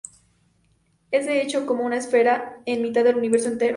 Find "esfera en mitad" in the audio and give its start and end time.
1.95-3.03